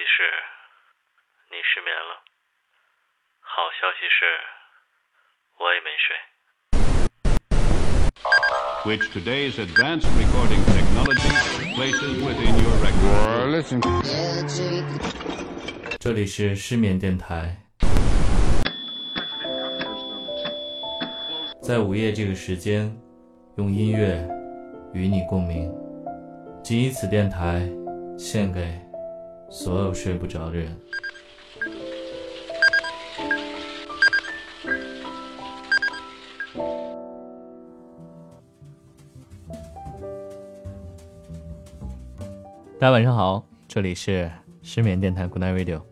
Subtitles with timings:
[0.00, 0.24] 息是，
[1.50, 2.24] 你失眠了。
[3.40, 4.24] 好消息是，
[5.58, 6.16] 我也没睡。
[8.86, 11.28] which today's advanced recording technology
[11.74, 13.50] places within your record.
[13.50, 13.78] Listen.
[15.98, 17.54] 这里是失眠电台，
[21.62, 22.90] 在午夜这个时间，
[23.58, 24.26] 用音乐
[24.94, 25.70] 与你共鸣。
[26.64, 27.68] 仅以此电台
[28.18, 28.80] 献给
[29.50, 30.74] 所有睡不着的人。
[42.78, 44.30] 大家晚上好，这里是
[44.62, 45.82] 失眠电台 Good Night Radio，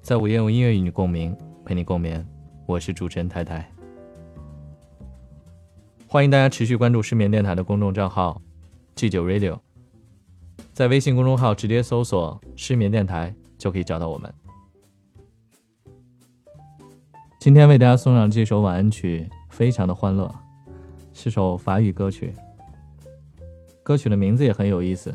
[0.00, 2.26] 在午夜用音乐与你共鸣，陪你共眠。
[2.64, 3.70] 我是主持人太太，
[6.06, 8.40] 欢迎大家持续关注失眠电台的公众账号
[8.94, 9.58] G 九 Radio，
[10.78, 14.32] 在微信公众号直接搜索“失眠电台”就可以找到我们。
[17.40, 20.32] 今天为大家送上这首晚安曲，非常的欢乐，
[21.12, 22.32] 是首法语歌曲，
[23.82, 25.12] 歌曲的名字也很有意思。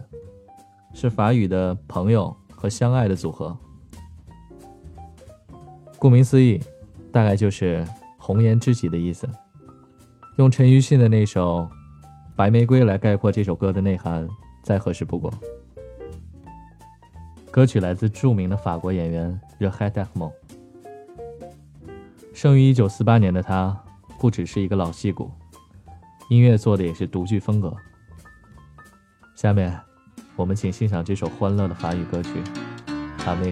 [0.94, 3.58] 是法语的朋友和相爱的组合。
[5.98, 6.62] 顾名思义，
[7.10, 9.30] 大概就是红颜知己的意思。
[10.38, 11.60] 用陈奕迅的那首
[12.36, 14.28] 《白玫瑰》来概括这首歌的内涵，
[14.64, 15.32] 再合适不过。
[17.52, 20.34] 歌曲来自著名的法国演员 r e h e d a m o
[22.34, 23.78] 生于一九四八年的他，
[24.18, 25.30] 不只是一个老戏骨，
[26.30, 27.72] 音乐做的也是独具风格。
[29.36, 29.80] 下面。
[30.36, 32.30] 我们请欣赏这首欢乐的法语歌曲
[33.28, 33.52] 《阿妹》。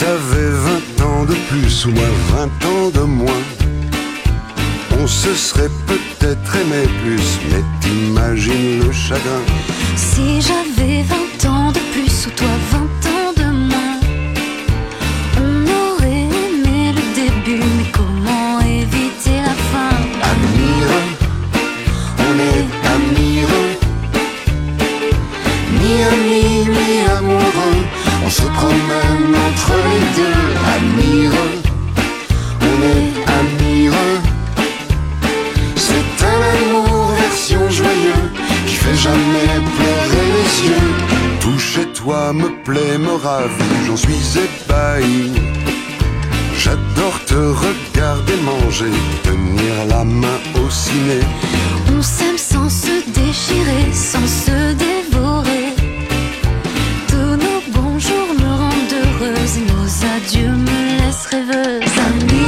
[0.00, 0.50] T'avais
[0.98, 3.44] 20 ans de plus ou moins 20 ans de moins,
[4.98, 9.42] on se serait peut-être aimé plus, mais t'imagines le chagrin.
[9.96, 12.99] Si j'avais 20 ans de plus ou toi 20
[43.86, 45.32] j'en suis ébahi.
[46.56, 48.92] J'adore te regarder manger,
[49.22, 51.20] tenir la main au ciné.
[51.96, 55.74] On s'aime sans se déchirer, sans se dévorer.
[57.08, 62.39] Tous nos bonjours me rendent heureuse nos adieux me laissent rêveuse.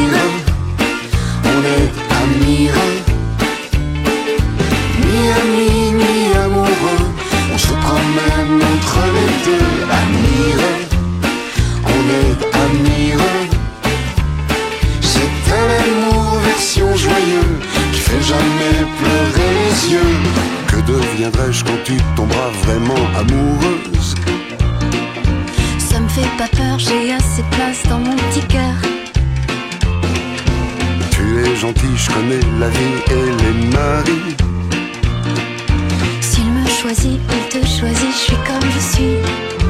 [23.23, 24.15] Amoureuse
[25.93, 28.75] ça me fait pas peur, j'ai assez de place dans mon petit cœur.
[31.11, 34.37] Tu es gentil, je connais la vie et les maris.
[36.23, 39.62] S'il me choisit, il te choisit, je suis comme je suis.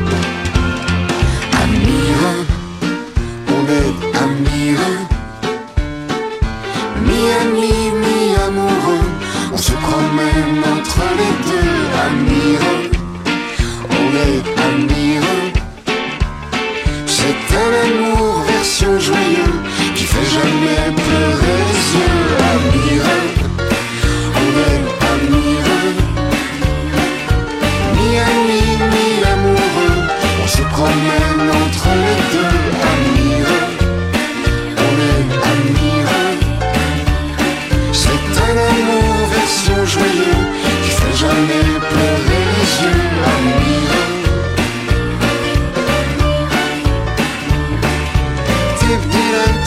[48.92, 49.61] give it up.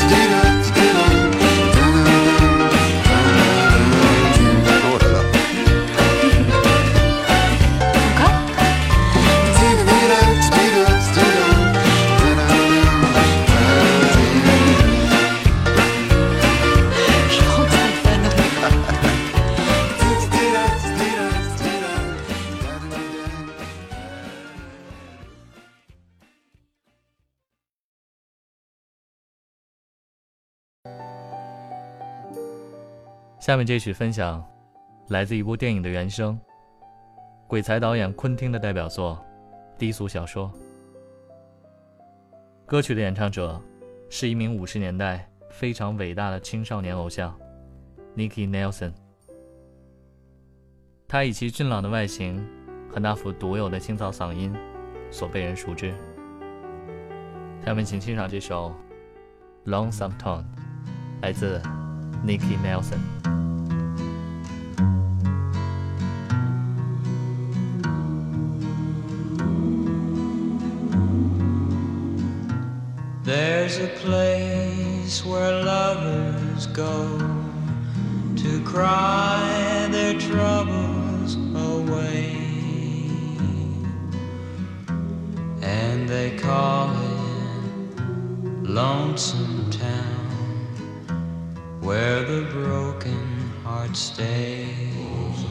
[33.45, 34.43] 下面这曲分享
[35.09, 36.35] 来自一部电影的原声，
[37.45, 39.23] 鬼才导演昆汀的代表作
[39.77, 40.51] 《低俗小说》。
[42.65, 43.61] 歌曲的演唱者
[44.09, 47.39] 是一名五十年代非常伟大的青少年偶像
[48.17, 48.91] Nicky Nelson。
[51.07, 52.43] 他以其俊朗的外形
[52.91, 54.51] 和那副独有的清草嗓音
[55.11, 55.93] 所被人熟知。
[57.63, 58.73] 下面请欣赏这首
[59.69, 60.39] 《Lonesome Town》，
[61.21, 61.61] 来自
[62.25, 63.34] Nicky Nelson。
[73.67, 77.17] There's a place where lovers go
[78.35, 82.37] to cry their troubles away,
[85.63, 90.27] and they call it Lonesome Town,
[91.81, 95.43] where the broken heart stays.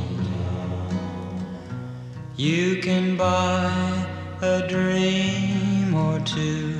[2.36, 4.06] You can buy
[4.40, 6.73] a dream or two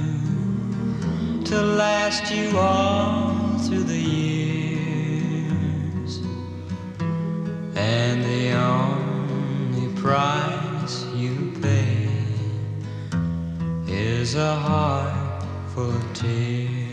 [1.54, 5.42] to last you all through the years.
[7.76, 12.08] And the only price you pay
[13.86, 16.88] is a heart full of tears.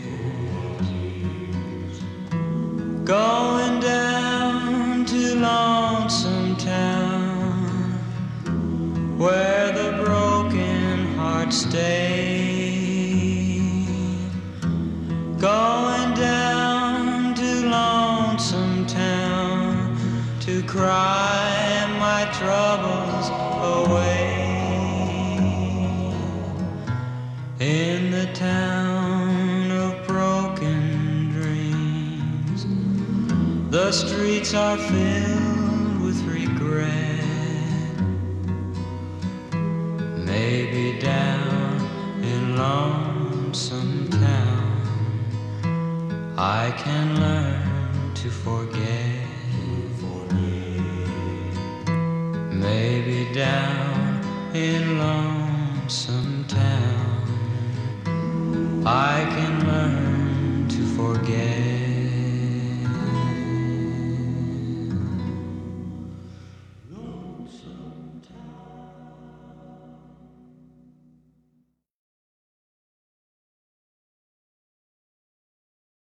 [3.04, 7.98] Going down to Lonesome Town,
[9.18, 12.01] where the broken heart stays
[20.72, 23.28] cry my troubles
[23.76, 24.32] away.
[27.60, 32.64] In the town of broken dreams,
[33.70, 37.20] the streets are filled with regret.
[40.32, 44.72] Maybe down in Lonesome Town.
[46.38, 49.31] I can learn to forget.
[52.62, 57.22] Maybe down in lonesome town.
[58.86, 59.51] I can